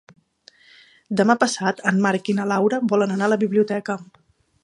[1.19, 4.01] Demà passat en Marc i na Laura volen anar a la biblioteca.